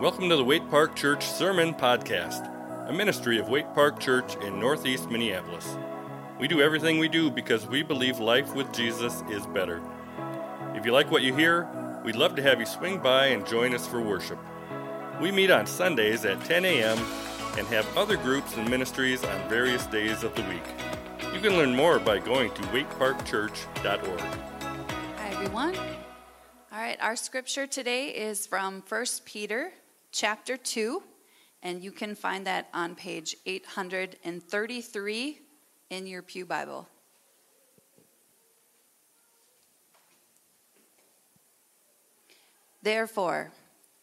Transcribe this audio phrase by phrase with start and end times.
[0.00, 2.48] Welcome to the Waite Park Church Sermon Podcast,
[2.88, 5.76] a ministry of Waite Park Church in Northeast Minneapolis.
[6.38, 9.82] We do everything we do because we believe life with Jesus is better.
[10.74, 11.68] If you like what you hear,
[12.02, 14.38] we'd love to have you swing by and join us for worship.
[15.20, 16.96] We meet on Sundays at 10 a.m.
[17.58, 20.64] and have other groups and ministries on various days of the week.
[21.34, 24.20] You can learn more by going to waiteparkchurch.org.
[25.18, 25.76] Hi, everyone.
[26.72, 29.72] All right, our scripture today is from 1 Peter
[30.12, 31.02] chapter 2,
[31.62, 35.40] and you can find that on page 833
[35.90, 36.88] in your Pew Bible.
[42.82, 43.52] Therefore,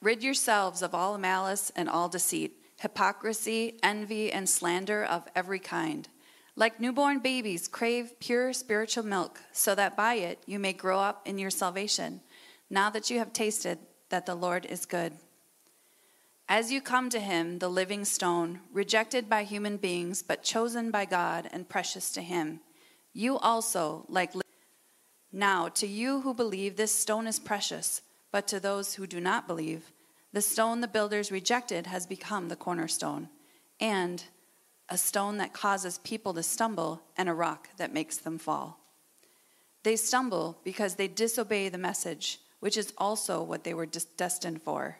[0.02, 6.08] rid yourselves of all malice and all deceit, hypocrisy, envy, and slander of every kind.
[6.56, 11.28] Like newborn babies, crave pure spiritual milk, so that by it you may grow up
[11.28, 12.22] in your salvation,
[12.70, 15.14] now that you have tasted that the Lord is good.
[16.50, 21.04] As you come to him, the living stone, rejected by human beings, but chosen by
[21.04, 22.62] God and precious to him,
[23.14, 24.32] you also, like.
[25.30, 29.46] Now, to you who believe, this stone is precious, but to those who do not
[29.46, 29.92] believe,
[30.32, 33.28] the stone the builders rejected has become the cornerstone,
[33.82, 34.24] and
[34.88, 38.80] a stone that causes people to stumble, and a rock that makes them fall.
[39.84, 45.00] They stumble because they disobey the message, which is also what they were destined for.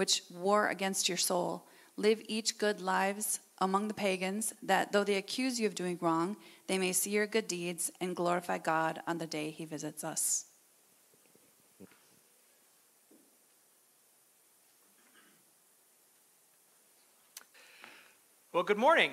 [0.00, 1.66] which war against your soul.
[1.98, 6.38] Live each good lives among the pagans, that though they accuse you of doing wrong,
[6.68, 10.46] they may see your good deeds and glorify God on the day he visits us.
[18.54, 19.12] Well, good morning.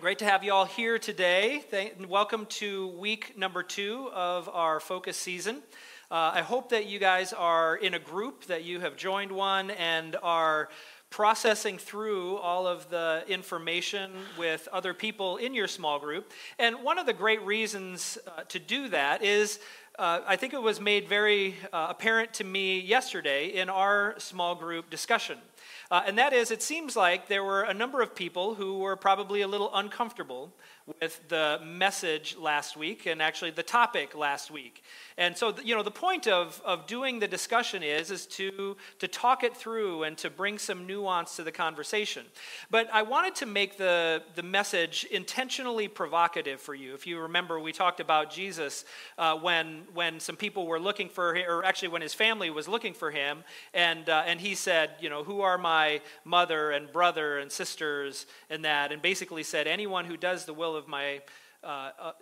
[0.00, 1.62] Great to have you all here today.
[1.70, 5.62] Thank, welcome to week number two of our focus season.
[6.10, 9.70] Uh, I hope that you guys are in a group, that you have joined one
[9.72, 10.70] and are
[11.10, 16.32] processing through all of the information with other people in your small group.
[16.58, 19.60] And one of the great reasons uh, to do that is
[19.98, 24.54] uh, I think it was made very uh, apparent to me yesterday in our small
[24.54, 25.36] group discussion.
[25.90, 28.96] Uh, and that is, it seems like there were a number of people who were
[28.96, 30.54] probably a little uncomfortable
[31.00, 34.82] with the message last week and actually the topic last week.
[35.18, 39.08] And so, you know, the point of, of doing the discussion is, is to, to
[39.08, 42.24] talk it through and to bring some nuance to the conversation.
[42.70, 46.94] But I wanted to make the, the message intentionally provocative for you.
[46.94, 48.84] If you remember, we talked about Jesus
[49.18, 52.68] uh, when, when some people were looking for him, or actually when his family was
[52.68, 53.44] looking for him,
[53.74, 58.26] and, uh, and he said, you know, who are my mother and brother and sisters
[58.48, 61.20] and that, and basically said, anyone who does the will of my
[61.62, 62.12] uh, uh,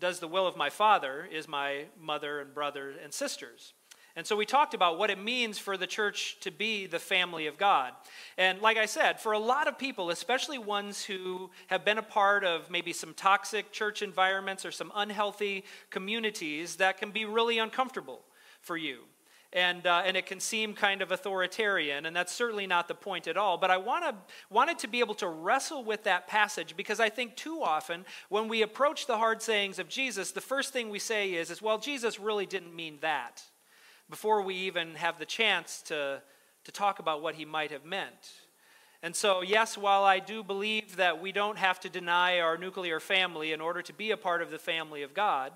[0.00, 3.72] does the will of my Father is my mother and brother and sisters.
[4.16, 7.46] And so we talked about what it means for the church to be the family
[7.46, 7.92] of God.
[8.36, 12.02] And like I said, for a lot of people, especially ones who have been a
[12.02, 17.58] part of maybe some toxic church environments or some unhealthy communities, that can be really
[17.58, 18.20] uncomfortable
[18.60, 19.04] for you
[19.52, 23.26] and, uh, and it can seem kind of authoritarian, and that's certainly not the point
[23.26, 23.58] at all.
[23.58, 24.14] But I wanna,
[24.50, 28.48] wanted to be able to wrestle with that passage because I think too often when
[28.48, 31.78] we approach the hard sayings of Jesus, the first thing we say is, is well,
[31.78, 33.42] Jesus really didn't mean that,
[34.08, 36.22] before we even have the chance to,
[36.64, 38.32] to talk about what he might have meant.
[39.04, 43.00] And so, yes, while I do believe that we don't have to deny our nuclear
[43.00, 45.52] family in order to be a part of the family of God,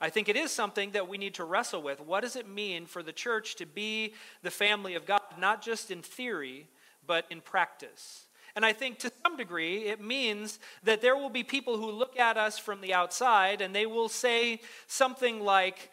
[0.00, 2.00] I think it is something that we need to wrestle with.
[2.00, 5.90] What does it mean for the church to be the family of God, not just
[5.90, 6.68] in theory,
[7.06, 8.26] but in practice?
[8.54, 12.18] And I think to some degree, it means that there will be people who look
[12.18, 15.90] at us from the outside and they will say something like,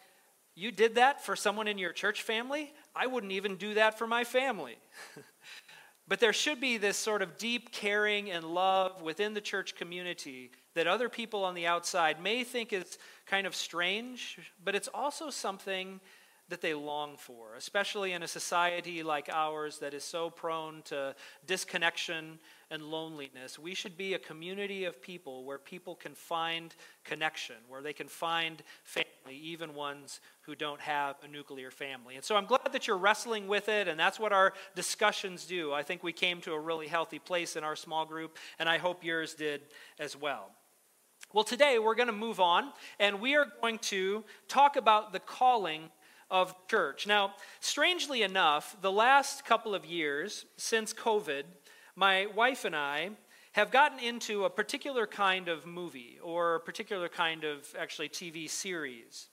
[0.54, 2.72] You did that for someone in your church family?
[2.94, 4.78] I wouldn't even do that for my family.
[6.08, 10.50] but there should be this sort of deep caring and love within the church community
[10.76, 15.30] that other people on the outside may think is kind of strange, but it's also
[15.30, 16.00] something
[16.48, 21.14] that they long for, especially in a society like ours that is so prone to
[21.44, 22.38] disconnection
[22.70, 23.58] and loneliness.
[23.58, 26.74] We should be a community of people where people can find
[27.04, 32.14] connection, where they can find family, even ones who don't have a nuclear family.
[32.14, 35.72] And so I'm glad that you're wrestling with it, and that's what our discussions do.
[35.72, 38.78] I think we came to a really healthy place in our small group, and I
[38.78, 39.62] hope yours did
[39.98, 40.50] as well.
[41.36, 45.20] Well, today we're going to move on, and we are going to talk about the
[45.20, 45.90] calling
[46.30, 47.06] of church.
[47.06, 51.42] Now, strangely enough, the last couple of years since COVID,
[51.94, 53.10] my wife and I
[53.52, 58.48] have gotten into a particular kind of movie or a particular kind of actually TV
[58.48, 59.28] series.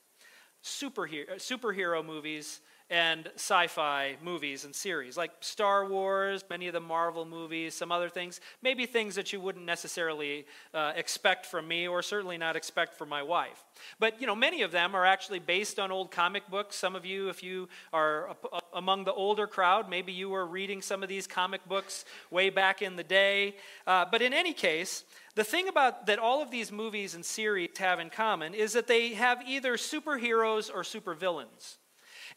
[0.61, 6.79] Superhero, superhero movies and sci fi movies and series, like Star Wars, many of the
[6.79, 11.87] Marvel movies, some other things, maybe things that you wouldn't necessarily uh, expect from me
[11.87, 13.63] or certainly not expect from my wife.
[13.99, 16.75] But, you know, many of them are actually based on old comic books.
[16.75, 18.35] Some of you, if you are
[18.73, 22.81] among the older crowd, maybe you were reading some of these comic books way back
[22.81, 23.55] in the day.
[23.87, 25.03] Uh, but in any case,
[25.35, 28.87] the thing about that all of these movies and series have in common is that
[28.87, 31.77] they have either superheroes or supervillains.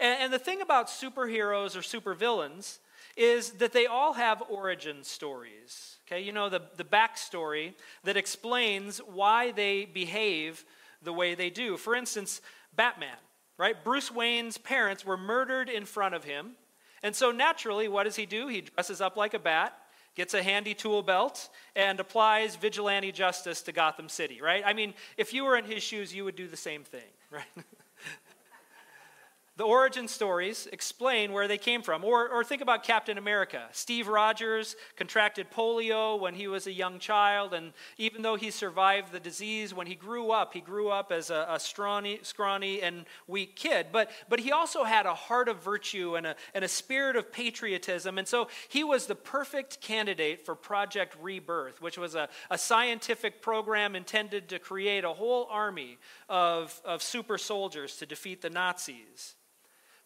[0.01, 2.79] And, and the thing about superheroes or supervillains
[3.17, 5.97] is that they all have origin stories.
[6.07, 10.65] Okay, you know, the, the backstory that explains why they behave
[11.03, 11.77] the way they do.
[11.77, 12.41] For instance,
[12.75, 13.17] Batman,
[13.59, 13.83] right?
[13.83, 16.53] Bruce Wayne's parents were murdered in front of him.
[17.03, 18.49] And so naturally, what does he do?
[18.49, 19.77] He dresses up like a bat,
[20.15, 24.63] gets a handy tool belt, and applies vigilante justice to Gotham City, right?
[24.65, 27.01] I mean, if you were in his shoes, you would do the same thing,
[27.31, 27.45] right?
[29.57, 32.05] The origin stories explain where they came from.
[32.05, 33.65] Or, or think about Captain America.
[33.73, 39.13] Steve Rogers contracted polio when he was a young child, and even though he survived
[39.13, 43.07] the disease, when he grew up, he grew up as a, a scrawny, scrawny and
[43.27, 43.87] weak kid.
[43.93, 47.33] But, but he also had a heart of virtue and a, and a spirit of
[47.33, 52.59] patriotism, and so he was the perfect candidate for Project Rebirth, which was a, a
[52.59, 55.97] scientific program intended to create a whole army
[56.29, 59.35] of, of super soldiers to defeat the Nazis.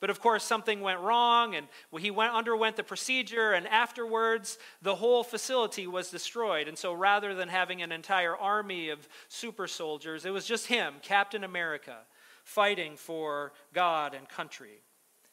[0.01, 1.69] But of course, something went wrong, and
[1.99, 6.69] he went, underwent the procedure, and afterwards, the whole facility was destroyed.
[6.69, 10.95] And so, rather than having an entire army of super soldiers, it was just him,
[11.03, 11.99] Captain America,
[12.45, 14.83] fighting for God and country.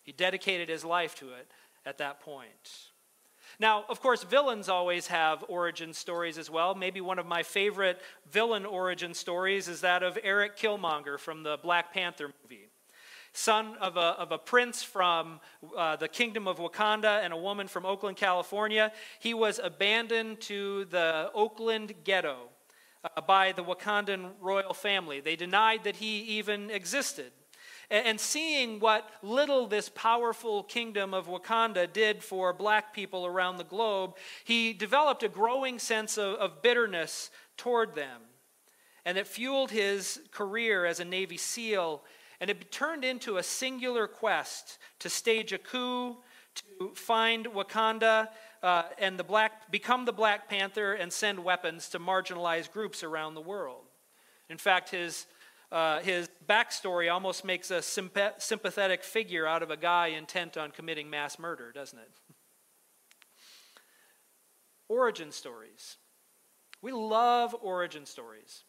[0.04, 1.50] He dedicated his life to it
[1.86, 2.92] at that point.
[3.60, 6.76] Now, of course, villains always have origin stories as well.
[6.76, 11.58] Maybe one of my favorite villain origin stories is that of Erik Killmonger from the
[11.64, 12.67] Black Panther movie
[13.38, 15.40] son of a, of a prince from
[15.78, 18.92] uh, the kingdom of Wakanda and a woman from Oakland, California.
[19.20, 22.50] He was abandoned to the Oakland ghetto
[23.04, 25.20] uh, by the Wakandan royal family.
[25.20, 27.32] They denied that he even existed.
[27.90, 33.64] And, seeing what little this powerful kingdom of Wakanda did for black people around the
[33.64, 38.24] globe, he developed a growing sense of, of bitterness toward them.
[39.06, 42.04] And it fueled his career as a Navy SEAL
[42.40, 46.18] and it turned into a singular quest to stage a coup,
[46.56, 48.30] to find Wakanda
[48.64, 53.36] uh, and the black, become the Black Panther and send weapons to marginalized groups around
[53.36, 53.84] the world.
[54.50, 55.28] In fact, his,
[55.72, 61.10] uh, his backstory almost makes a sympathetic figure out of a guy intent on committing
[61.10, 62.10] mass murder, doesn't it?
[64.90, 65.98] origin stories.
[66.82, 68.64] We love origin stories.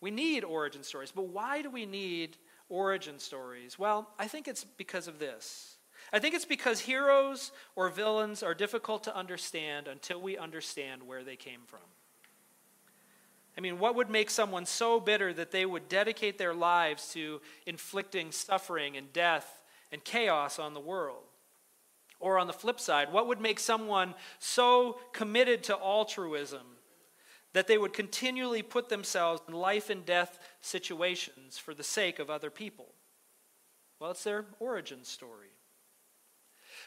[0.00, 2.38] We need origin stories, but why do we need
[2.70, 3.78] origin stories?
[3.78, 5.76] Well, I think it's because of this.
[6.12, 11.22] I think it's because heroes or villains are difficult to understand until we understand where
[11.22, 11.80] they came from.
[13.58, 17.40] I mean, what would make someone so bitter that they would dedicate their lives to
[17.66, 21.24] inflicting suffering and death and chaos on the world?
[22.20, 26.60] Or on the flip side, what would make someone so committed to altruism
[27.52, 32.30] that they would continually put themselves in life and death situations for the sake of
[32.30, 32.94] other people?
[33.98, 35.50] Well, it's their origin story.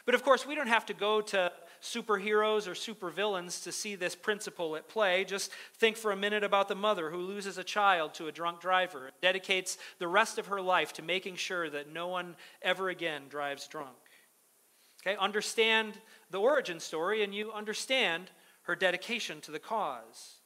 [0.06, 4.14] But of course, we don't have to go to superheroes or supervillains to see this
[4.14, 5.24] principle at play.
[5.24, 8.60] Just think for a minute about the mother who loses a child to a drunk
[8.60, 12.88] driver and dedicates the rest of her life to making sure that no one ever
[12.88, 13.96] again drives drunk.
[15.06, 16.00] Okay, understand
[16.30, 18.30] the origin story and you understand
[18.62, 20.36] her dedication to the cause.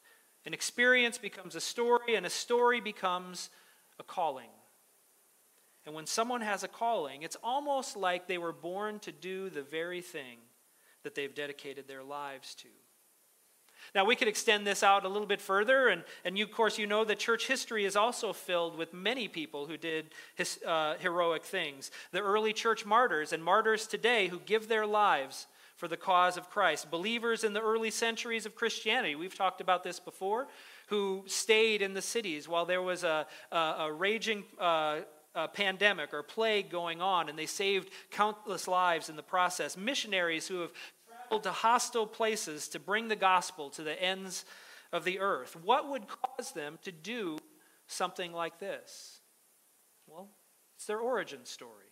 [0.49, 3.51] An experience becomes a story, and a story becomes
[4.01, 4.49] a calling.
[5.85, 9.61] And when someone has a calling, it's almost like they were born to do the
[9.61, 10.39] very thing
[11.03, 12.69] that they've dedicated their lives to.
[13.95, 16.79] Now, we could extend this out a little bit further, and, and you, of course,
[16.79, 20.95] you know that church history is also filled with many people who did his, uh,
[20.99, 21.91] heroic things.
[22.11, 25.47] The early church martyrs and martyrs today who give their lives
[25.79, 26.91] for the cause of Christ.
[26.91, 30.49] Believers in the early centuries of Christianity, we've talked about this before,
[30.89, 35.03] who stayed in the cities while there was a, a, a raging uh,
[35.55, 39.77] pandemic or plague going on, and they saved countless lives in the process.
[39.77, 40.73] Missionaries who have
[41.07, 44.45] traveled to hostile places to bring the gospel to the ends
[44.93, 45.57] of the earth.
[45.63, 47.39] What would cause them to do
[47.87, 49.21] something like this?
[50.09, 50.29] Well,
[50.75, 51.88] it's their origin story.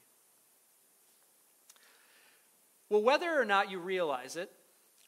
[2.88, 4.50] Well, whether or not you realize it,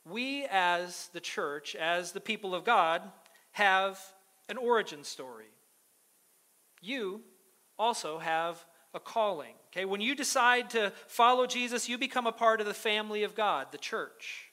[0.04, 3.02] we as the church, as the people of God,
[3.52, 4.00] have
[4.48, 5.46] an origin story.
[6.80, 7.22] You
[7.78, 9.54] also have a calling.
[9.70, 13.34] Okay, when you decide to follow Jesus, you become a part of the family of
[13.34, 14.50] God, the church.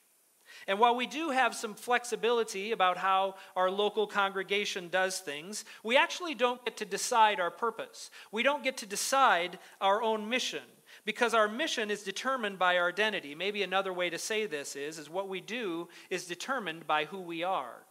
[0.68, 5.96] And while we do have some flexibility about how our local congregation does things, we
[5.96, 8.10] actually don't get to decide our purpose.
[8.32, 10.64] We don't get to decide our own mission
[11.06, 13.36] because our mission is determined by our identity.
[13.36, 17.20] Maybe another way to say this is is what we do is determined by who
[17.22, 17.84] we are.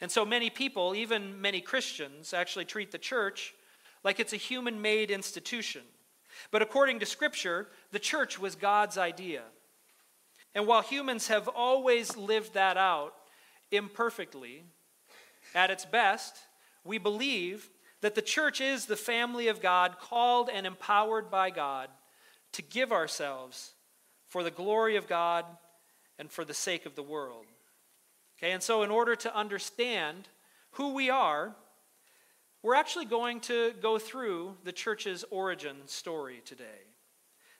[0.00, 3.54] And so many people, even many Christians, actually treat the church
[4.02, 5.82] like it's a human made institution.
[6.50, 9.42] But according to Scripture, the church was God's idea.
[10.54, 13.14] And while humans have always lived that out
[13.70, 14.64] imperfectly,
[15.54, 16.36] at its best,
[16.84, 17.68] we believe
[18.00, 21.88] that the church is the family of God, called and empowered by God
[22.52, 23.72] to give ourselves
[24.28, 25.44] for the glory of God
[26.18, 27.46] and for the sake of the world.
[28.38, 30.28] Okay, and so in order to understand
[30.72, 31.56] who we are,
[32.62, 36.84] we're actually going to go through the church's origin story today.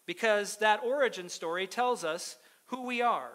[0.04, 3.30] Because that origin story tells us who we are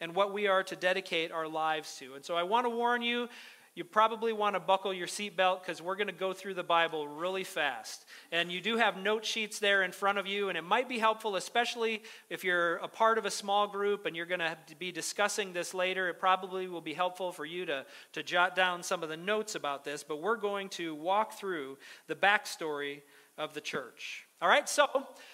[0.00, 2.14] and what we are to dedicate our lives to.
[2.14, 3.28] And so I want to warn you
[3.74, 7.08] you probably want to buckle your seatbelt because we're going to go through the Bible
[7.08, 8.04] really fast.
[8.30, 10.98] And you do have note sheets there in front of you, and it might be
[11.00, 14.92] helpful, especially if you're a part of a small group and you're going to be
[14.92, 16.08] discussing this later.
[16.08, 19.56] It probably will be helpful for you to, to jot down some of the notes
[19.56, 21.76] about this, but we're going to walk through
[22.06, 23.02] the backstory
[23.36, 24.26] of the church.
[24.40, 24.86] All right, so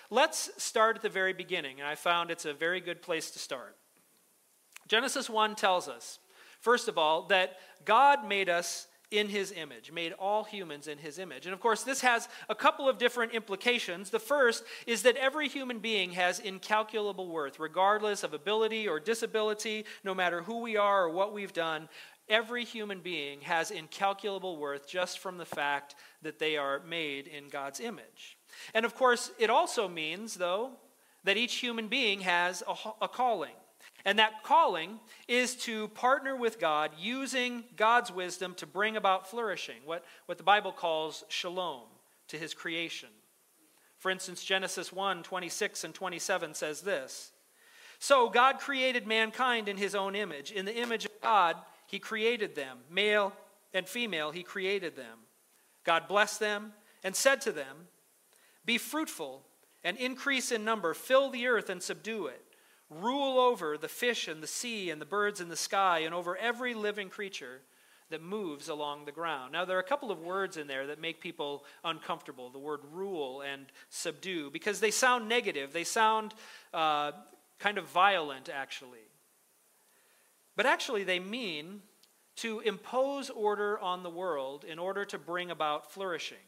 [0.08, 3.38] let's start at the very beginning, and I found it's a very good place to
[3.38, 3.76] start.
[4.88, 6.18] Genesis 1 tells us
[6.60, 11.18] First of all, that God made us in his image, made all humans in his
[11.18, 11.44] image.
[11.44, 14.10] And of course, this has a couple of different implications.
[14.10, 19.84] The first is that every human being has incalculable worth, regardless of ability or disability,
[20.04, 21.88] no matter who we are or what we've done.
[22.28, 27.48] Every human being has incalculable worth just from the fact that they are made in
[27.48, 28.38] God's image.
[28.74, 30.70] And of course, it also means, though,
[31.24, 33.50] that each human being has a, a calling.
[34.04, 39.76] And that calling is to partner with God using God's wisdom to bring about flourishing,
[39.84, 41.82] what, what the Bible calls shalom
[42.28, 43.10] to his creation.
[43.98, 47.32] For instance, Genesis 1 26 and 27 says this
[47.98, 50.50] So God created mankind in his own image.
[50.50, 52.78] In the image of God, he created them.
[52.90, 53.34] Male
[53.74, 55.18] and female, he created them.
[55.84, 56.72] God blessed them
[57.04, 57.88] and said to them,
[58.64, 59.42] Be fruitful
[59.84, 62.49] and increase in number, fill the earth and subdue it
[62.90, 66.36] rule over the fish and the sea and the birds in the sky and over
[66.36, 67.60] every living creature
[68.10, 69.52] that moves along the ground.
[69.52, 72.80] Now, there are a couple of words in there that make people uncomfortable the word
[72.92, 75.72] rule and subdue, because they sound negative.
[75.72, 76.34] They sound
[76.74, 77.12] uh,
[77.60, 78.98] kind of violent, actually.
[80.56, 81.82] But actually, they mean
[82.36, 86.38] to impose order on the world in order to bring about flourishing.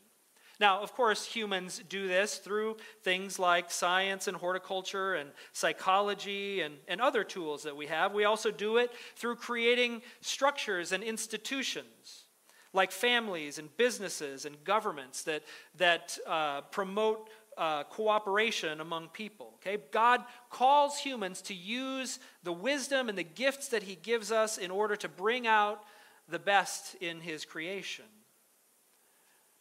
[0.62, 6.76] Now, of course, humans do this through things like science and horticulture and psychology and,
[6.87, 8.12] and other tools that we have.
[8.12, 12.26] We also do it through creating structures and institutions
[12.73, 15.42] like families and businesses and governments that,
[15.78, 17.28] that uh, promote
[17.59, 19.54] uh, cooperation among people.
[19.57, 19.83] Okay?
[19.90, 24.71] God calls humans to use the wisdom and the gifts that He gives us in
[24.71, 25.83] order to bring out
[26.28, 28.04] the best in His creation.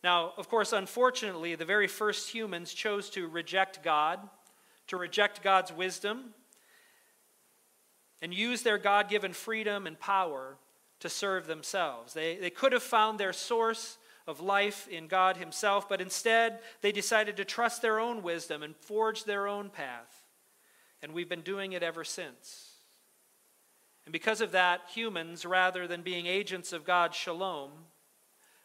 [0.04, 4.20] Now, of course, unfortunately, the very first humans chose to reject God,
[4.88, 6.34] to reject God's wisdom,
[8.22, 10.58] and use their God given freedom and power
[11.00, 12.14] to serve themselves.
[12.14, 16.92] They, they could have found their source of life in God Himself, but instead they
[16.92, 20.26] decided to trust their own wisdom and forge their own path.
[21.02, 22.72] And we've been doing it ever since.
[24.06, 27.72] And because of that, humans, rather than being agents of God's shalom,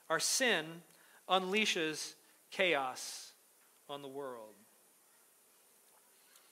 [0.09, 0.83] our sin
[1.29, 2.15] unleashes
[2.51, 3.33] chaos
[3.89, 4.55] on the world.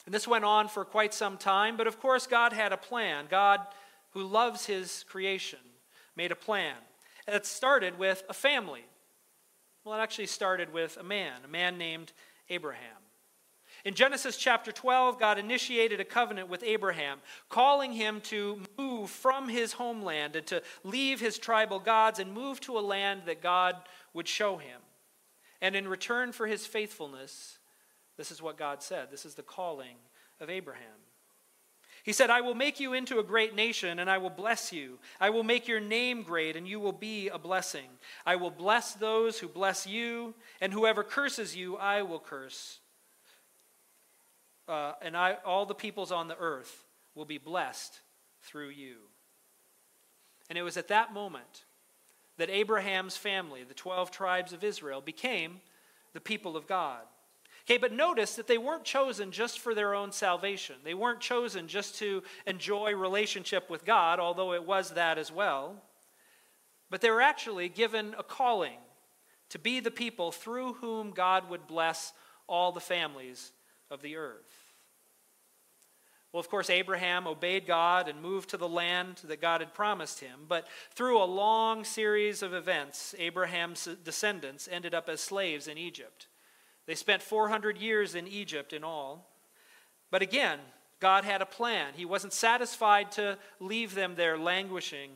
[0.07, 3.27] And this went on for quite some time, but of course, God had a plan.
[3.31, 3.61] God
[4.15, 5.59] who loves his creation,
[6.17, 6.77] made a plan.
[7.27, 8.85] It started with a family.
[9.83, 12.13] Well, it actually started with a man, a man named
[12.49, 13.04] Abraham.
[13.85, 17.19] In Genesis chapter 12, God initiated a covenant with Abraham,
[17.51, 22.61] calling him to move from his homeland and to leave his tribal gods and move
[22.63, 23.77] to a land that God
[24.15, 24.81] would show him.
[25.61, 27.59] And in return for his faithfulness,
[28.17, 29.11] this is what God said.
[29.11, 29.97] This is the calling
[30.41, 30.85] of Abraham.
[32.05, 34.99] He said, I will make you into a great nation, and I will bless you.
[35.21, 37.89] I will make your name great, and you will be a blessing.
[38.25, 42.81] I will bless those who bless you, and whoever curses you, I will curse
[44.69, 48.01] uh, and I, all the peoples on the earth will be blessed
[48.43, 48.97] through you.
[50.49, 51.65] And it was at that moment
[52.37, 55.61] that Abraham's family, the 12 tribes of Israel, became
[56.13, 57.01] the people of God.
[57.67, 60.77] Okay, but notice that they weren't chosen just for their own salvation.
[60.85, 65.83] They weren't chosen just to enjoy relationship with God, although it was that as well.
[66.91, 68.79] But they were actually given a calling
[69.49, 72.13] to be the people through whom God would bless
[72.47, 73.53] all the families
[73.91, 74.65] of the earth.
[76.33, 80.19] Well, of course, Abraham obeyed God and moved to the land that God had promised
[80.19, 80.41] him.
[80.49, 86.27] But through a long series of events, Abraham's descendants ended up as slaves in Egypt.
[86.87, 89.31] They spent 400 years in Egypt in all.
[90.11, 90.59] But again,
[90.99, 91.93] God had a plan.
[91.95, 95.11] He wasn't satisfied to leave them there languishing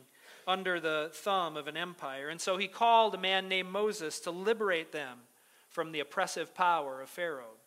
[0.47, 2.29] under the thumb of an empire.
[2.29, 5.17] And so he called a man named Moses to liberate them
[5.69, 7.57] from the oppressive power of Pharaoh.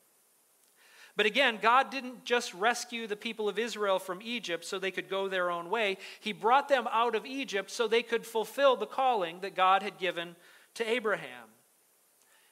[1.16, 5.10] But again, God didn't just rescue the people of Israel from Egypt so they could
[5.10, 5.98] go their own way.
[6.20, 9.98] He brought them out of Egypt so they could fulfill the calling that God had
[9.98, 10.36] given
[10.74, 11.48] to Abraham.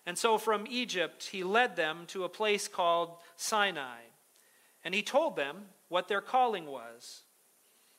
[0.05, 4.01] And so from Egypt, he led them to a place called Sinai.
[4.85, 7.23] And he told them what their calling was.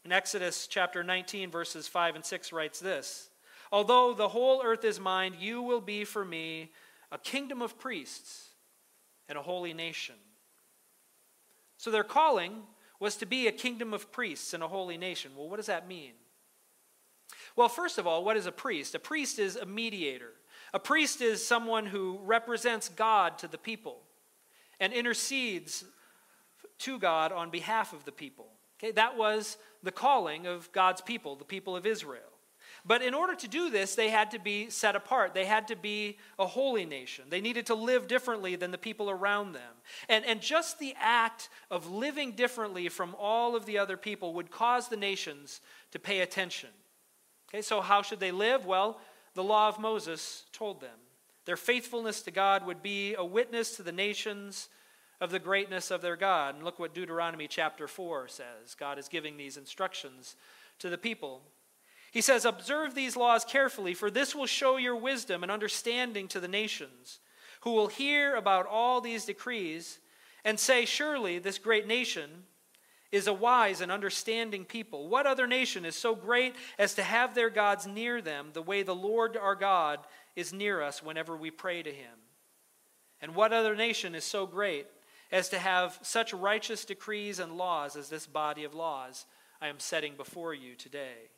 [0.06, 3.30] In Exodus chapter 19, verses 5 and 6 writes this
[3.72, 6.72] Although the whole earth is mine, you will be for me
[7.12, 8.50] a kingdom of priests
[9.28, 10.16] and a holy nation.
[11.82, 12.62] So their calling
[13.00, 15.32] was to be a kingdom of priests and a holy nation.
[15.36, 16.12] Well, what does that mean?
[17.56, 18.94] Well, first of all, what is a priest?
[18.94, 20.30] A priest is a mediator.
[20.76, 23.98] A priest is someone who represents God to the people
[24.80, 25.84] and intercedes
[26.78, 28.50] to God on behalf of the people.
[28.78, 32.22] Okay, that was the calling of God's people, the people of Israel.
[32.86, 35.34] But in order to do this, they had to be set apart.
[35.34, 37.26] They had to be a holy nation.
[37.30, 39.74] They needed to live differently than the people around them.
[40.10, 44.50] And, and just the act of living differently from all of the other people would
[44.50, 46.70] cause the nations to pay attention.
[47.50, 48.66] Okay, so how should they live?
[48.66, 49.00] Well,
[49.36, 50.98] the law of Moses told them.
[51.46, 54.70] Their faithfulness to God would be a witness to the nations
[55.20, 56.56] of the greatness of their God.
[56.56, 58.76] And look what Deuteronomy chapter 4 says.
[58.78, 60.36] God is giving these instructions
[60.80, 61.42] to the people.
[62.12, 66.40] He says, Observe these laws carefully, for this will show your wisdom and understanding to
[66.40, 67.20] the nations,
[67.62, 70.00] who will hear about all these decrees
[70.44, 72.44] and say, Surely this great nation
[73.12, 75.08] is a wise and understanding people.
[75.08, 78.84] What other nation is so great as to have their gods near them the way
[78.84, 80.00] the Lord our God
[80.36, 82.18] is near us whenever we pray to him?
[83.22, 84.88] And what other nation is so great
[85.32, 89.26] as to have such righteous decrees and laws as this body of laws
[89.62, 91.30] I am setting before you today?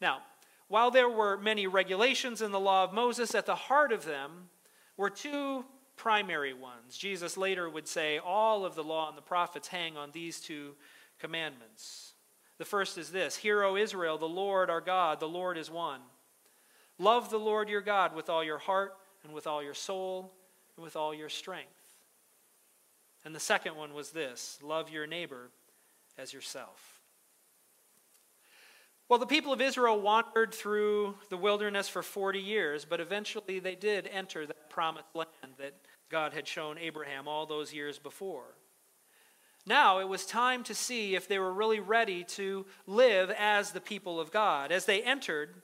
[0.00, 0.22] Now,
[0.68, 4.48] while there were many regulations in the law of Moses, at the heart of them
[4.96, 5.64] were two
[5.96, 6.96] primary ones.
[6.96, 10.74] Jesus later would say, All of the law and the prophets hang on these two
[11.18, 12.12] commandments.
[12.58, 16.00] The first is this Hear, O Israel, the Lord our God, the Lord is one.
[16.98, 20.32] Love the Lord your God with all your heart and with all your soul
[20.76, 21.68] and with all your strength.
[23.24, 25.50] And the second one was this love your neighbor
[26.16, 26.97] as yourself.
[29.08, 33.74] Well, the people of Israel wandered through the wilderness for 40 years, but eventually they
[33.74, 35.74] did enter that promised land that
[36.10, 38.54] God had shown Abraham all those years before.
[39.64, 43.80] Now it was time to see if they were really ready to live as the
[43.80, 44.72] people of God.
[44.72, 45.62] As they entered,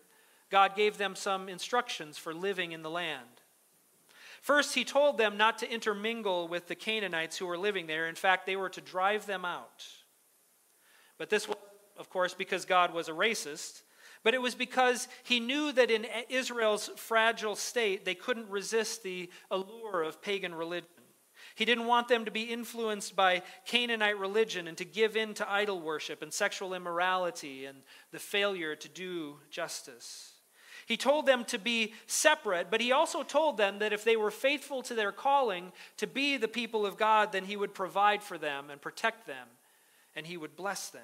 [0.51, 3.43] God gave them some instructions for living in the land.
[4.41, 8.07] First, he told them not to intermingle with the Canaanites who were living there.
[8.07, 9.87] In fact, they were to drive them out.
[11.19, 11.57] But this was
[11.97, 13.83] of course, because God was a racist,
[14.23, 19.31] but it was because he knew that in Israel's fragile state, they couldn't resist the
[19.51, 20.89] allure of pagan religion.
[21.55, 25.51] He didn't want them to be influenced by Canaanite religion and to give in to
[25.51, 27.79] idol worship and sexual immorality and
[28.11, 30.33] the failure to do justice.
[30.87, 34.31] He told them to be separate, but he also told them that if they were
[34.31, 38.37] faithful to their calling to be the people of God, then he would provide for
[38.37, 39.49] them and protect them,
[40.17, 41.03] and he would bless them.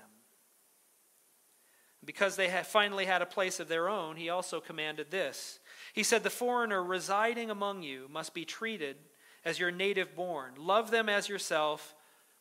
[2.04, 5.58] Because they finally had a place of their own, he also commanded this.
[5.92, 8.96] He said, The foreigner residing among you must be treated
[9.44, 10.54] as your native born.
[10.56, 11.94] Love them as yourself.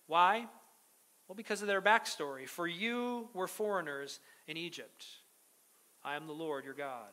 [0.08, 0.48] Why?
[1.28, 2.48] Well, because of their backstory.
[2.48, 5.06] For you were foreigners in Egypt.
[6.04, 7.10] I am the Lord your God.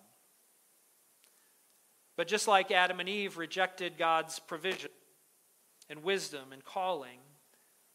[2.16, 4.90] But just like Adam and Eve rejected God's provision
[5.90, 7.18] and wisdom and calling,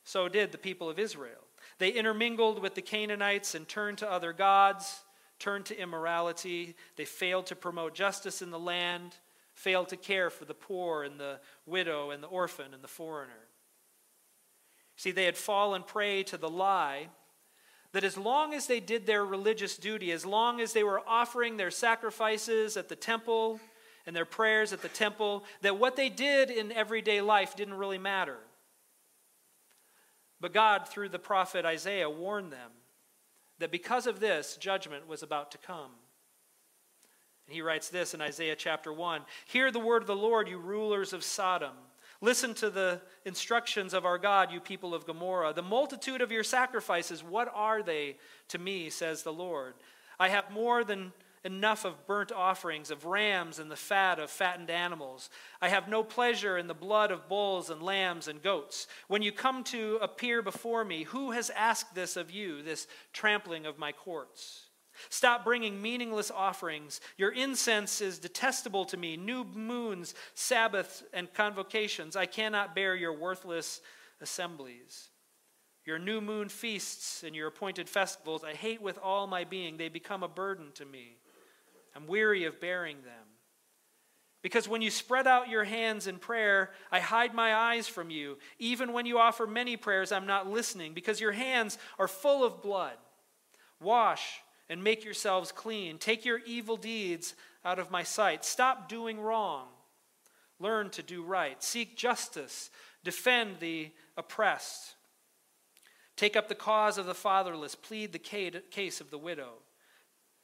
[0.04, 1.42] so did the people of Israel.
[1.82, 5.00] They intermingled with the Canaanites and turned to other gods,
[5.40, 6.76] turned to immorality.
[6.96, 9.16] They failed to promote justice in the land,
[9.56, 13.48] failed to care for the poor and the widow and the orphan and the foreigner.
[14.96, 17.08] See, they had fallen prey to the lie
[17.94, 21.58] that as long as they did their religious duty, as long as they were offering
[21.58, 23.60] their sacrifices at the temple
[24.06, 27.98] and their prayers at the temple, that what they did in everyday life didn't really
[27.98, 28.38] matter.
[30.42, 32.72] But God, through the prophet Isaiah, warned them
[33.60, 35.92] that because of this, judgment was about to come.
[37.46, 40.58] And he writes this in Isaiah chapter 1 Hear the word of the Lord, you
[40.58, 41.74] rulers of Sodom.
[42.24, 45.54] Listen to the instructions of our God, you people of Gomorrah.
[45.54, 48.18] The multitude of your sacrifices, what are they
[48.50, 49.74] to me, says the Lord?
[50.20, 54.70] I have more than enough of burnt offerings, of rams and the fat of fattened
[54.70, 55.30] animals.
[55.62, 58.88] I have no pleasure in the blood of bulls and lambs and goats.
[59.08, 63.66] When you come to appear before me, who has asked this of you, this trampling
[63.66, 64.68] of my courts?
[65.10, 67.02] Stop bringing meaningless offerings.
[67.18, 69.18] Your incense is detestable to me.
[69.18, 72.16] New moons, Sabbaths, and convocations.
[72.16, 73.82] I cannot bear your worthless
[74.20, 75.10] assemblies.
[75.86, 79.78] Your new moon feasts and your appointed festivals I hate with all my being.
[79.78, 81.18] They become a burden to me.
[81.96, 83.14] I'm weary of bearing them.
[84.42, 88.38] Because when you spread out your hands in prayer, I hide my eyes from you.
[88.58, 92.62] Even when you offer many prayers, I'm not listening, because your hands are full of
[92.62, 92.96] blood.
[93.80, 95.98] Wash and make yourselves clean.
[95.98, 98.44] Take your evil deeds out of my sight.
[98.44, 99.68] Stop doing wrong.
[100.60, 101.62] Learn to do right.
[101.62, 102.72] Seek justice.
[103.04, 104.96] Defend the oppressed.
[106.16, 107.76] Take up the cause of the fatherless.
[107.76, 109.54] Plead the case of the widow.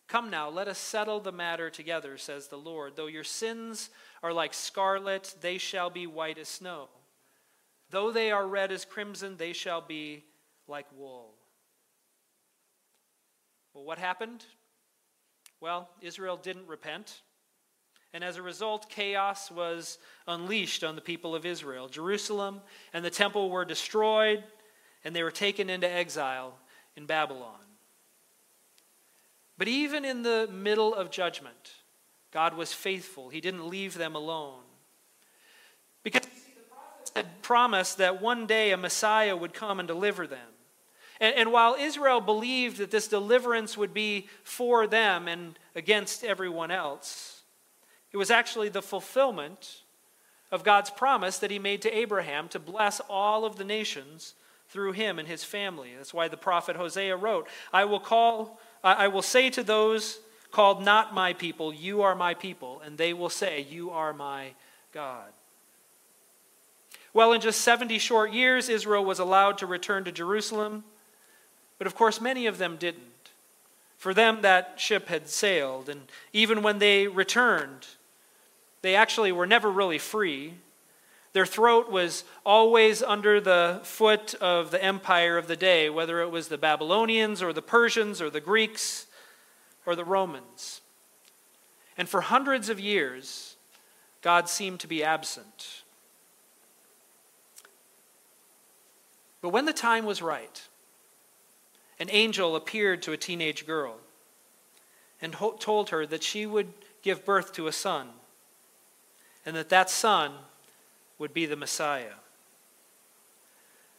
[0.08, 2.96] Come now, let us settle the matter together, says the Lord.
[2.96, 3.90] Though your sins
[4.24, 6.88] are like scarlet, they shall be white as snow.
[7.90, 10.24] Though they are red as crimson, they shall be
[10.68, 11.34] like wool.
[13.74, 14.46] Well, what happened?
[15.60, 17.22] Well, Israel didn't repent.
[18.14, 21.90] And as a result, chaos was unleashed on the people of Israel.
[21.90, 22.62] Jerusalem
[22.94, 24.44] and the temple were destroyed,
[25.04, 26.58] and they were taken into exile
[26.96, 27.67] in Babylon.
[29.58, 31.74] But even in the middle of judgment,
[32.32, 33.30] God was faithful.
[33.30, 34.62] He didn't leave them alone.
[36.04, 36.30] Because the
[36.70, 40.48] prophets had promised that one day a Messiah would come and deliver them.
[41.20, 46.70] And, and, while Israel believed that this deliverance would be for them and against everyone
[46.70, 47.42] else,
[48.12, 49.82] it was actually the fulfillment
[50.52, 54.36] of God's promise that he made to Abraham to bless all of the nations
[54.70, 55.94] through him and his family.
[55.96, 58.60] That's why the prophet Hosea wrote, I will call
[58.94, 60.20] I will say to those
[60.52, 64.52] called not my people, You are my people, and they will say, You are my
[64.94, 65.28] God.
[67.14, 70.84] Well, in just 70 short years, Israel was allowed to return to Jerusalem,
[71.78, 73.04] but of course, many of them didn't.
[73.98, 77.88] For them, that ship had sailed, and even when they returned,
[78.84, 80.54] they actually were never really free.
[81.34, 86.32] Their throat was always under the foot of the empire of the day, whether it
[86.32, 89.06] was the Babylonians or the Persians or the Greeks
[89.86, 90.82] or the Romans.
[91.98, 93.56] And for hundreds of years,
[94.22, 95.84] God seemed to be absent.
[99.42, 100.64] But when the time was right,
[102.00, 103.98] an angel appeared to a teenage girl
[105.22, 108.10] and told her that she would give birth to a son,
[109.46, 110.34] and that that son
[111.20, 112.14] would be the Messiah.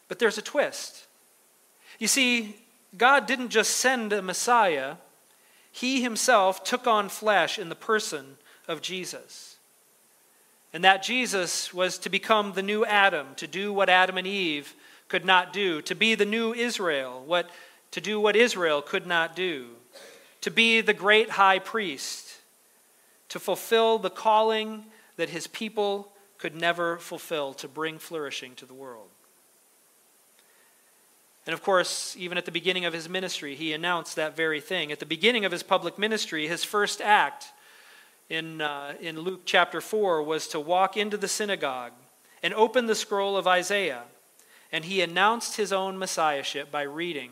[0.07, 1.05] But there's a twist.
[1.99, 2.55] You see,
[2.97, 4.95] God didn't just send a Messiah,
[5.71, 9.57] He Himself took on flesh in the person of Jesus.
[10.73, 14.75] And that Jesus was to become the new Adam, to do what Adam and Eve
[15.07, 17.49] could not do, to be the new Israel, what,
[17.91, 19.65] to do what Israel could not do,
[20.41, 22.37] to be the great high priest,
[23.29, 24.85] to fulfill the calling
[25.17, 29.09] that his people could never fulfill to bring flourishing to the world.
[31.45, 34.91] And of course, even at the beginning of his ministry, he announced that very thing.
[34.91, 37.47] At the beginning of his public ministry, his first act
[38.29, 41.93] in, uh, in Luke chapter 4 was to walk into the synagogue
[42.43, 44.03] and open the scroll of Isaiah.
[44.71, 47.31] And he announced his own messiahship by reading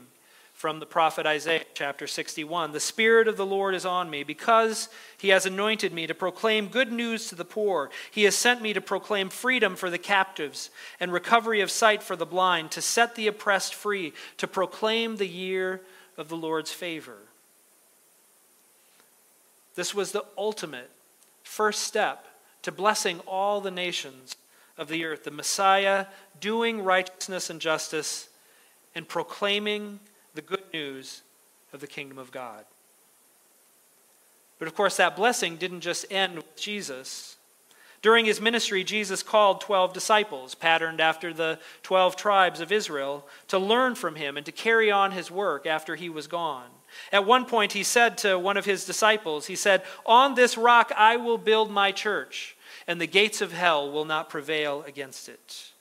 [0.58, 2.72] from the prophet Isaiah, chapter 61.
[2.72, 6.67] The Spirit of the Lord is on me, because he has anointed me to proclaim
[6.67, 7.91] good news to the poor.
[8.10, 12.15] He has sent me to proclaim freedom for the captives and recovery of sight for
[12.15, 15.82] the blind, to set the oppressed free, to proclaim the year
[16.17, 17.17] of the Lord's favor.
[19.76, 20.89] This was the ultimate
[21.43, 22.26] first step
[22.63, 24.36] to blessing all the nations
[24.76, 25.24] of the earth.
[25.24, 26.08] The Messiah
[26.41, 28.28] doing righteousness and justice
[28.96, 30.00] and proclaiming
[30.38, 31.23] the good news
[31.73, 32.63] of the kingdom of God.
[34.60, 37.38] But of course, that blessing didn't just end with Jesus.
[38.04, 43.58] During his ministry, Jesus called 12 disciples, patterned after the 12 tribes of Israel, to
[43.58, 46.69] learn from him and to carry on his work after he was gone.
[47.12, 50.91] At one point, he said to one of his disciples, He said, On this rock
[50.95, 55.71] I will build my church, and the gates of hell will not prevail against it.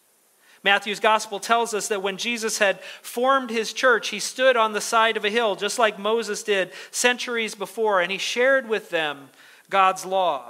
[0.67, 4.81] Matthew's gospel tells us that when Jesus had formed his church, he stood on the
[4.81, 9.31] side of a hill, just like Moses did centuries before, and he shared with them
[9.71, 10.43] God's law.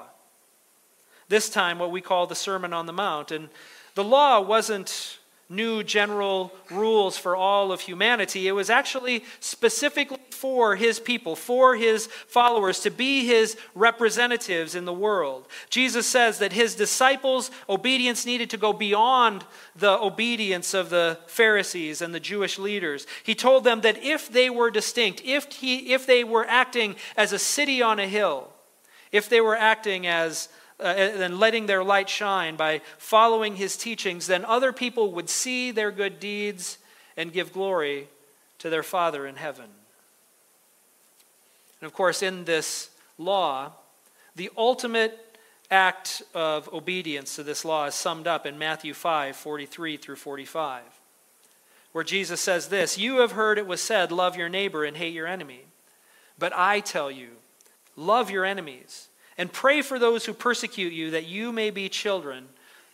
[1.29, 3.31] This time, what we call the Sermon on the Mount.
[3.31, 3.51] And
[3.95, 5.19] the law wasn't
[5.49, 8.49] new general rules for all of humanity.
[8.49, 14.85] It was actually specifically for his people, for his followers, to be his representatives in
[14.85, 15.47] the world.
[15.71, 19.45] Jesus says that his disciples' obedience needed to go beyond
[19.77, 23.07] the obedience of the Pharisees and the Jewish leaders.
[23.23, 27.33] He told them that if they were distinct, if, he, if they were acting as
[27.33, 28.53] a city on a hill,
[29.13, 34.27] if they were acting as uh, and letting their light shine by following his teachings,
[34.27, 36.79] then other people would see their good deeds
[37.17, 38.09] and give glory
[38.59, 39.67] to their Father in heaven.
[41.81, 43.73] And of course, in this law,
[44.35, 45.39] the ultimate
[45.71, 50.83] act of obedience to this law is summed up in Matthew 5 43 through 45,
[51.93, 55.15] where Jesus says this You have heard it was said, Love your neighbor and hate
[55.15, 55.63] your enemy.
[56.39, 57.29] But I tell you,
[57.97, 62.47] love your enemies and pray for those who persecute you, that you may be children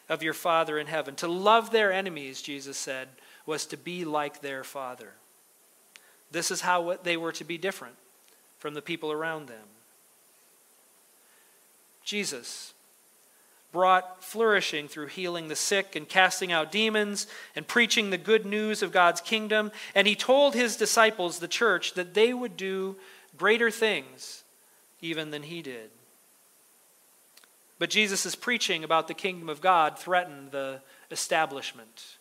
[0.09, 1.15] of your Father in heaven.
[1.17, 3.09] To love their enemies, Jesus said,
[3.47, 5.13] was to be like their Father.
[6.31, 7.95] This is how they were to be different
[8.59, 9.65] from the people around them.
[12.05, 12.73] Jesus
[13.73, 17.27] brought flourishing through healing the sick and casting out demons
[17.57, 19.73] and preaching the good news of God's kingdom.
[19.95, 22.97] And he told his disciples, the church, that they would do
[23.37, 24.43] greater things
[25.01, 25.91] even than he did.
[27.83, 30.79] But Jesus' preaching about the kingdom of God threatened the
[31.11, 32.15] establishment,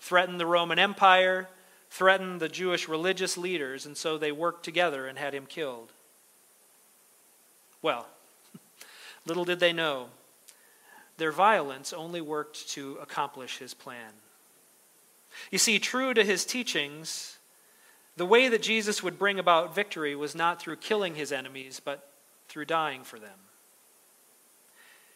[0.00, 1.48] threatened the Roman Empire,
[1.88, 5.92] threatened the Jewish religious leaders, and so they worked together and had him killed.
[7.80, 8.08] Well,
[9.24, 10.08] little did they know,
[11.16, 14.14] their violence only worked to accomplish his plan.
[15.52, 17.38] You see, true to his teachings,
[18.16, 22.10] the way that Jesus would bring about victory was not through killing his enemies, but
[22.48, 23.43] through dying for them.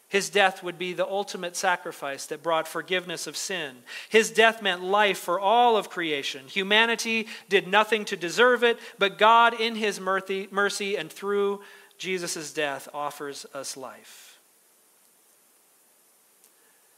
[0.09, 3.77] His death would be the ultimate sacrifice that brought forgiveness of sin.
[4.09, 6.47] His death meant life for all of creation.
[6.47, 11.61] Humanity did nothing to deserve it, but God, in His mercy and through
[11.99, 14.29] Jesus' death, offers us life.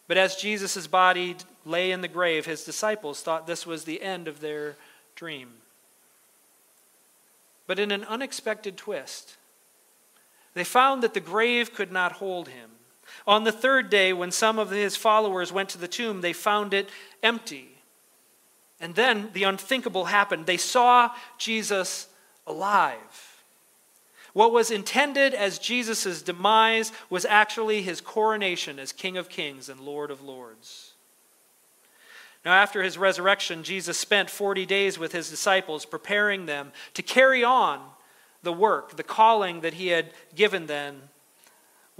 [0.07, 4.27] But as Jesus' body lay in the grave, his disciples thought this was the end
[4.27, 4.75] of their
[5.15, 5.49] dream.
[7.65, 9.37] But in an unexpected twist,
[10.53, 12.71] they found that the grave could not hold him.
[13.27, 16.73] On the third day, when some of his followers went to the tomb, they found
[16.73, 16.89] it
[17.21, 17.69] empty.
[18.79, 20.45] And then the unthinkable happened.
[20.45, 22.07] They saw Jesus
[22.47, 23.43] alive.
[24.33, 29.81] What was intended as Jesus' demise was actually his coronation as King of Kings and
[29.81, 30.93] Lord of Lords.
[32.43, 37.43] Now, after his resurrection, Jesus spent 40 days with his disciples, preparing them to carry
[37.43, 37.81] on
[38.41, 41.03] the work, the calling that he had given them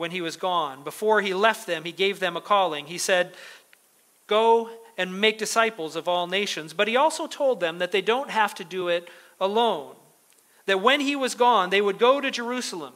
[0.02, 0.84] when he was gone.
[0.84, 2.88] Before he left them, he gave them a calling.
[2.88, 3.34] He said,
[4.26, 6.74] Go and make disciples of all nations.
[6.74, 9.08] But he also told them that they don't have to do it
[9.40, 9.96] alone.
[10.66, 12.94] That when he was gone, they would go to Jerusalem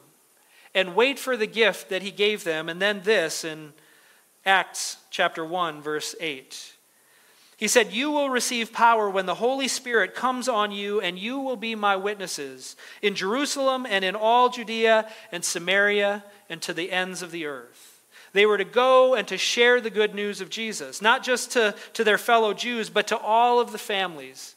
[0.74, 2.68] and wait for the gift that he gave them.
[2.70, 3.74] And then this in
[4.44, 6.74] Acts chapter 1, verse 8.
[7.58, 11.40] He said, You will receive power when the Holy Spirit comes on you, and you
[11.40, 16.92] will be my witnesses in Jerusalem and in all Judea and Samaria and to the
[16.92, 18.02] ends of the earth.
[18.34, 21.74] They were to go and to share the good news of Jesus, not just to,
[21.94, 24.56] to their fellow Jews, but to all of the families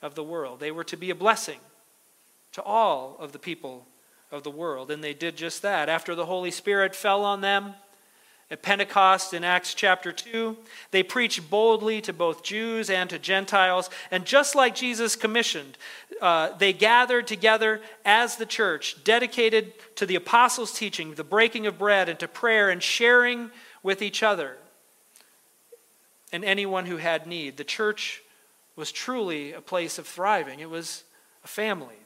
[0.00, 0.60] of the world.
[0.60, 1.60] They were to be a blessing
[2.52, 3.86] to all of the people
[4.30, 4.90] of the world.
[4.90, 5.90] And they did just that.
[5.90, 7.74] After the Holy Spirit fell on them,
[8.52, 10.54] At Pentecost in Acts chapter 2,
[10.90, 13.88] they preached boldly to both Jews and to Gentiles.
[14.10, 15.78] And just like Jesus commissioned,
[16.20, 21.78] uh, they gathered together as the church, dedicated to the apostles' teaching, the breaking of
[21.78, 23.50] bread, and to prayer and sharing
[23.82, 24.58] with each other
[26.30, 27.56] and anyone who had need.
[27.56, 28.22] The church
[28.76, 31.04] was truly a place of thriving, it was
[31.42, 31.96] a family.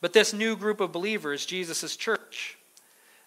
[0.00, 2.56] But this new group of believers, Jesus' church,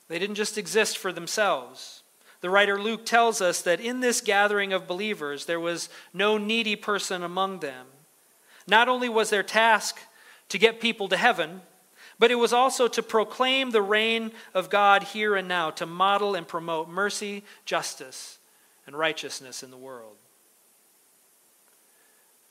[0.09, 2.03] they didn't just exist for themselves.
[2.41, 6.75] The writer Luke tells us that in this gathering of believers, there was no needy
[6.75, 7.85] person among them.
[8.67, 9.99] Not only was their task
[10.49, 11.61] to get people to heaven,
[12.17, 16.35] but it was also to proclaim the reign of God here and now, to model
[16.35, 18.39] and promote mercy, justice,
[18.85, 20.15] and righteousness in the world.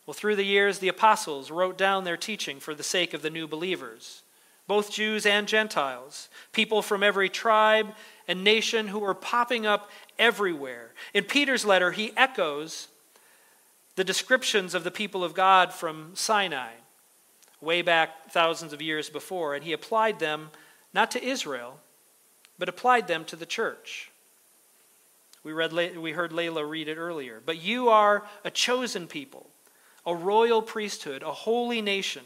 [0.06, 3.30] Well, through the years, the apostles wrote down their teaching for the sake of the
[3.30, 4.22] new believers
[4.68, 7.88] both Jews and Gentiles, people from every tribe
[8.28, 10.90] and nation who were popping up everywhere.
[11.14, 12.88] In Peter's letter, he echoes
[13.96, 16.72] the descriptions of the people of God from Sinai,
[17.60, 20.50] way back thousands of years before, and he applied them
[20.92, 21.80] not to Israel,
[22.58, 24.10] but applied them to the church.
[25.42, 27.40] We, read, we heard Layla read it earlier.
[27.44, 29.48] But you are a chosen people,
[30.04, 32.24] a royal priesthood, a holy nation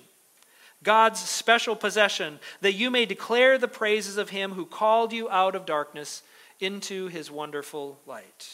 [0.83, 5.55] God's special possession, that you may declare the praises of him who called you out
[5.55, 6.23] of darkness
[6.61, 8.49] into his wonderful light.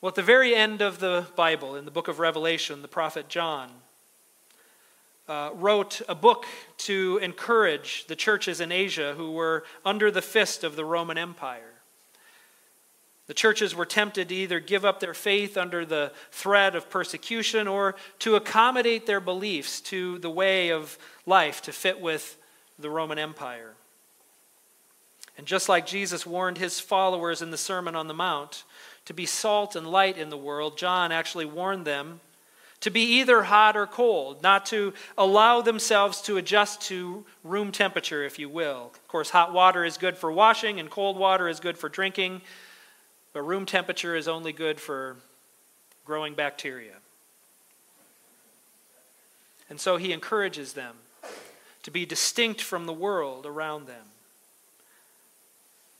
[0.00, 3.28] Well, at the very end of the Bible, in the book of Revelation, the prophet
[3.28, 3.70] John
[5.28, 6.46] uh, wrote a book
[6.78, 11.69] to encourage the churches in Asia who were under the fist of the Roman Empire.
[13.30, 17.68] The churches were tempted to either give up their faith under the threat of persecution
[17.68, 22.36] or to accommodate their beliefs to the way of life to fit with
[22.76, 23.74] the Roman Empire.
[25.38, 28.64] And just like Jesus warned his followers in the Sermon on the Mount
[29.04, 32.18] to be salt and light in the world, John actually warned them
[32.80, 38.24] to be either hot or cold, not to allow themselves to adjust to room temperature,
[38.24, 38.90] if you will.
[38.92, 42.42] Of course, hot water is good for washing, and cold water is good for drinking.
[43.32, 45.16] But room temperature is only good for
[46.04, 46.94] growing bacteria.
[49.68, 50.96] And so he encourages them
[51.84, 54.06] to be distinct from the world around them.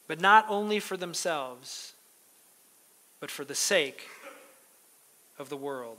[0.09, 1.93] But not only for themselves,
[3.21, 4.09] but for the sake
[5.39, 5.99] of the world.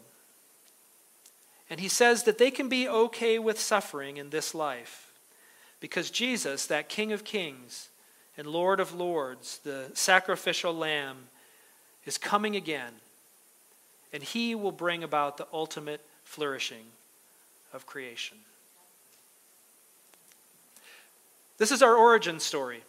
[1.70, 5.14] And he says that they can be okay with suffering in this life
[5.80, 7.88] because Jesus, that King of Kings,
[8.42, 11.16] and Lord of Lords, the sacrificial lamb,
[12.08, 12.92] is coming again,
[14.12, 16.86] and he will bring about the ultimate flourishing
[17.72, 18.40] of creation.
[21.60, 22.82] This is our origin story,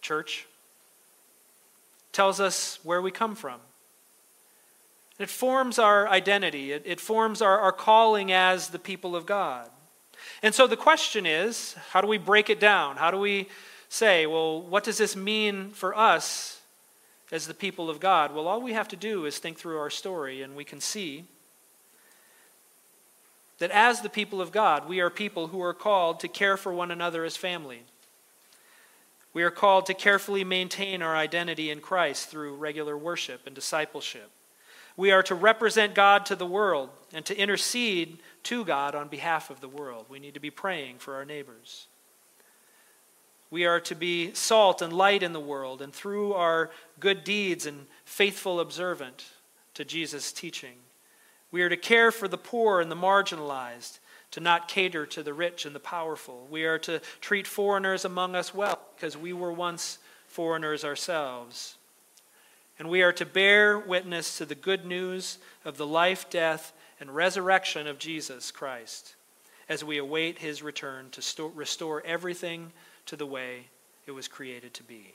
[0.00, 0.48] church.
[2.10, 3.60] Tells us where we come from.
[5.20, 9.70] It forms our identity, it, it forms our, our calling as the people of God.
[10.42, 12.96] And so the question is how do we break it down?
[12.96, 13.46] How do we
[13.92, 16.62] say, well, what does this mean for us
[17.30, 18.34] as the people of God?
[18.34, 21.24] Well, all we have to do is think through our story, and we can see
[23.58, 26.72] that as the people of God, we are people who are called to care for
[26.72, 27.82] one another as family.
[29.34, 34.30] We are called to carefully maintain our identity in Christ through regular worship and discipleship.
[34.96, 39.50] We are to represent God to the world and to intercede to God on behalf
[39.50, 40.06] of the world.
[40.08, 41.86] We need to be praying for our neighbors.
[43.52, 47.66] We are to be salt and light in the world, and through our good deeds
[47.66, 49.26] and faithful observant
[49.74, 50.76] to Jesus' teaching.
[51.50, 53.98] We are to care for the poor and the marginalized,
[54.30, 56.48] to not cater to the rich and the powerful.
[56.50, 61.76] We are to treat foreigners among us well, because we were once foreigners ourselves.
[62.78, 65.36] And we are to bear witness to the good news
[65.66, 69.14] of the life, death, and resurrection of Jesus Christ
[69.68, 72.72] as we await his return to restore everything
[73.06, 73.66] to the way
[74.06, 75.14] it was created to be.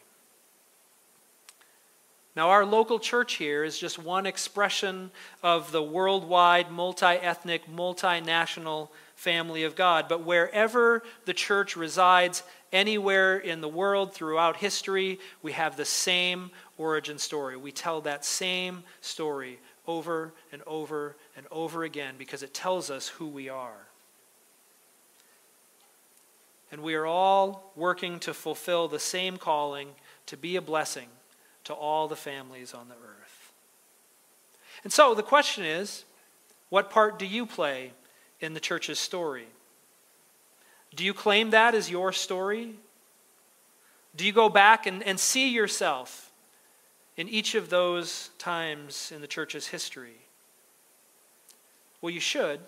[2.35, 5.09] Now, our local church here is just one expression
[5.41, 10.07] of the worldwide, multi ethnic, multinational family of God.
[10.07, 16.51] But wherever the church resides, anywhere in the world throughout history, we have the same
[16.77, 17.57] origin story.
[17.57, 23.07] We tell that same story over and over and over again because it tells us
[23.07, 23.87] who we are.
[26.71, 29.89] And we are all working to fulfill the same calling
[30.25, 31.07] to be a blessing
[31.63, 33.51] to all the families on the earth.
[34.83, 36.03] And so the question is
[36.69, 37.91] what part do you play
[38.39, 39.47] in the church's story?
[40.95, 42.73] Do you claim that as your story?
[44.15, 46.31] Do you go back and, and see yourself
[47.15, 50.15] in each of those times in the church's history?
[52.01, 52.59] Well, you should.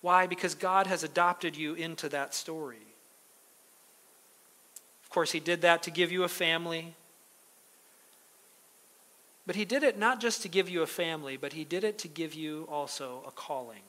[0.00, 0.26] Why?
[0.26, 2.76] Because God has adopted you into that story.
[5.02, 6.94] Of course, He did that to give you a family.
[9.46, 11.98] But He did it not just to give you a family, but He did it
[11.98, 13.80] to give you also a calling.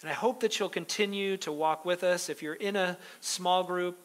[0.00, 2.28] And I hope that you'll continue to walk with us.
[2.28, 3.98] If you're in a small group,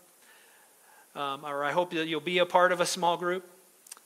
[1.16, 3.48] um, or I hope that you'll be a part of a small group,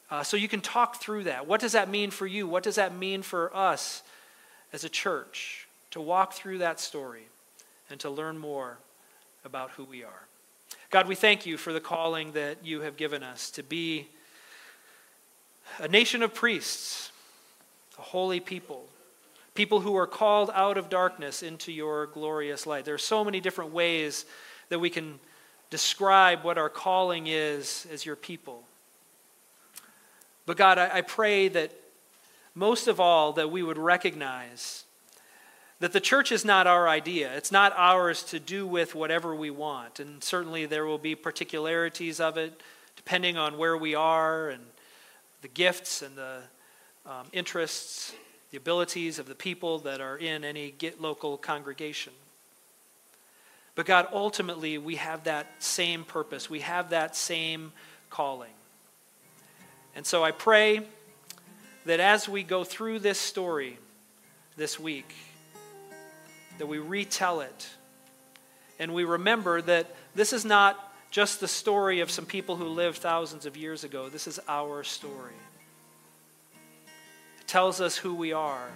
[0.10, 1.48] uh, so you can talk through that.
[1.48, 2.48] What does that mean for you?
[2.48, 4.04] What does that mean for us
[4.72, 7.24] as a church to walk through that story
[7.90, 8.78] and to learn more
[9.44, 10.28] about who we are?
[10.90, 14.08] God, we thank you for the calling that you have given us to be
[15.80, 17.12] a nation of priests,
[18.00, 18.86] a holy people,
[19.54, 22.86] people who are called out of darkness into your glorious light.
[22.86, 24.26] There are so many different ways
[24.70, 25.20] that we can
[25.70, 28.64] describe what our calling is as your people.
[30.48, 31.72] But God, I, I pray that
[32.56, 34.84] most of all, that we would recognize
[35.80, 37.32] that the church is not our idea.
[37.36, 40.00] It's not ours to do with whatever we want.
[40.00, 42.60] And certainly there will be particularities of it
[42.96, 44.64] depending on where we are and
[45.44, 46.40] the gifts and the
[47.06, 48.14] um, interests,
[48.50, 52.14] the abilities of the people that are in any local congregation.
[53.76, 57.72] But God, ultimately, we have that same purpose, we have that same
[58.10, 58.50] calling.
[59.98, 60.82] And so I pray
[61.88, 63.80] that as we go through this story
[64.56, 65.12] this week,
[66.60, 67.70] that we retell it
[68.78, 73.00] and we remember that this is not just the story of some people who lived
[73.00, 74.08] thousands of years ago.
[74.08, 75.34] This is our story.
[77.42, 78.70] It tells us who we are,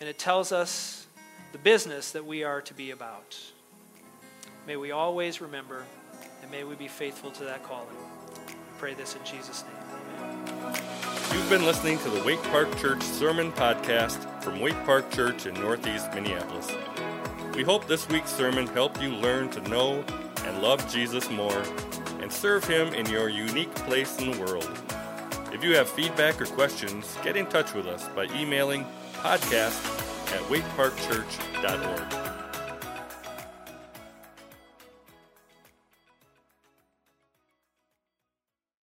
[0.00, 1.06] and it tells us
[1.52, 3.38] the business that we are to be about.
[4.66, 5.84] May we always remember,
[6.42, 7.96] and may we be faithful to that calling
[8.82, 10.74] pray this in Jesus' name.
[11.32, 15.54] You've been listening to the Waite Park Church Sermon Podcast from Waite Park Church in
[15.54, 16.68] Northeast Minneapolis.
[17.54, 20.04] We hope this week's sermon helped you learn to know
[20.44, 21.62] and love Jesus more
[22.20, 24.76] and serve Him in your unique place in the world.
[25.52, 29.78] If you have feedback or questions, get in touch with us by emailing podcast
[30.34, 32.31] at waiteparkchurch.org.